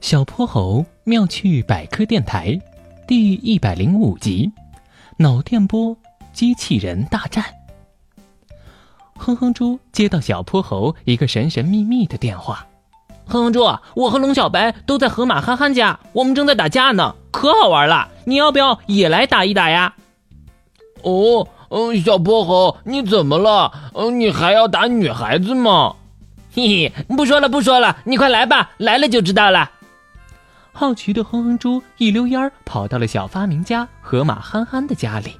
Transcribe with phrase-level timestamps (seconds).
[0.00, 2.58] 小泼猴妙趣百科电台
[3.06, 4.50] 第一百零五集：
[5.18, 5.94] 脑电波
[6.32, 7.44] 机器人大战。
[9.18, 12.66] 哼哼猪接到小泼猴一个神神秘秘的电话
[13.28, 13.62] ：“哼哼猪，
[13.94, 18.08] 我和龙小白都在河马憨憨家，我们正在打架呢，可好玩了！
[18.24, 19.94] 你要不要也来打一打呀
[21.04, 23.70] ？”“哦，嗯，小泼猴，你怎么了？
[23.92, 25.96] 嗯，你还要打女孩子吗
[26.56, 29.72] ？”“嘿嘿，不说了，不说了，你快来吧，来了就知道了。”
[30.80, 35.38] 好奇的哼哼猪一溜烟儿跑到了小发明家河马憨憨的家里。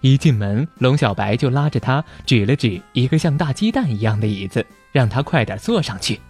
[0.00, 6.20] 一进门，龙小白就拉着他指了指一个像大鸡蛋一样的椅子，让他快点坐上去。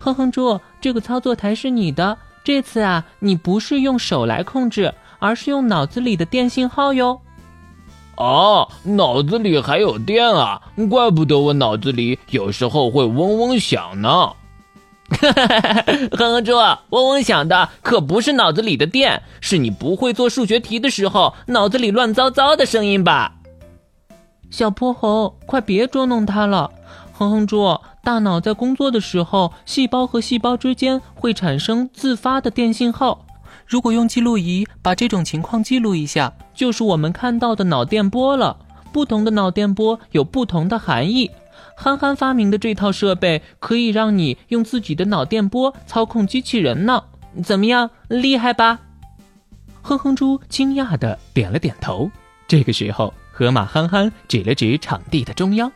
[0.00, 2.18] 哼哼猪，这个操作台是你的。
[2.42, 7.20] 这次啊，你不是用手来控制，而是用脑子里的电信号哟。
[8.16, 10.60] 哦，脑子里还有电啊！
[10.90, 14.32] 怪不得我脑子里有时候会嗡嗡响呢。
[16.16, 16.52] 哼哼猪，
[16.90, 23.32] 嗡嗡响的可不是脑子里的电，是你不会做数学题的时候脑子里乱糟糟的声音吧？
[24.50, 26.70] 小泼猴，快别捉弄他了。
[27.12, 33.26] 哼哼猪，大脑在工作的时候，细胞和细胞之间会产生自发的电信号。
[33.66, 38.56] 如果用记录仪把这种情况记录一下，就是我们看到的脑电波了。
[38.92, 41.30] 不同的脑电波有不同的含义。
[41.76, 47.02] 憨憨发明的这套设备可以让你用自己的脑电波操控机器人呢，
[47.42, 48.80] 怎么样，厉害吧？
[49.80, 52.10] 哼哼猪惊讶的点了点头。
[52.46, 55.72] 这个时候，河马憨憨指了指场地的中央：“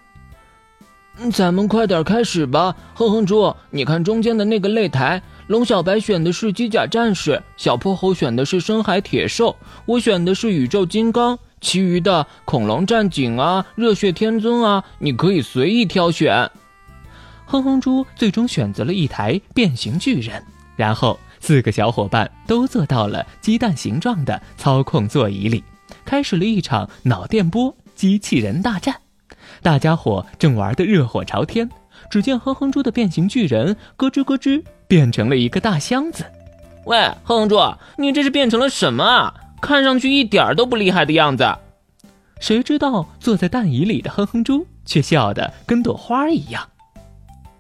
[1.32, 11.38] 咱们快点开始吧。”哼哼猪，你看中间的那个擂台，龙小白选的是机甲战士，小泼猴选的是深海铁兽，我选的是宇宙金刚。
[11.64, 16.48] 其余的恐龙战警啊，热血天尊啊，你可以随意挑选。
[17.46, 20.44] 哼哼猪最终选择了一台变形巨人，
[20.76, 25.64] 然后四个小伙伴都坐到了鸡蛋形状的操控座椅里，
[26.04, 28.94] 开始了一场脑电波机器人大战。
[29.62, 31.68] 大家伙正玩得热火朝天，
[32.10, 36.24] 只见哼哼猪的变形巨人咯吱咯吱变成了一个大箱子。
[36.84, 37.58] 喂，哼哼猪，
[37.96, 39.34] 你这是变成了什么啊？
[39.64, 41.56] 看上去一点都不厉害的样子，
[42.38, 46.68] 谁知道坐在蛋椅里的哼哼猪却笑得跟朵花一样。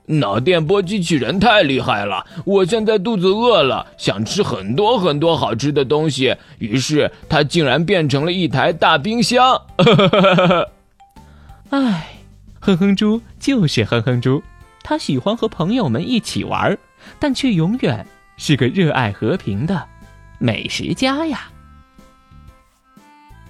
[0.06, 9.58] 脑电波机器人太厉害了，我现在肚子饿了，想吃很多很多好吃的东西，于是它竟然变成了一台大冰箱。
[11.70, 12.18] 唉，
[12.60, 14.42] 哼哼猪就是哼哼猪，
[14.82, 16.76] 他喜欢和朋友们一起玩，
[17.18, 18.06] 但却永远
[18.36, 19.82] 是个热爱和平的
[20.38, 21.48] 美食家呀。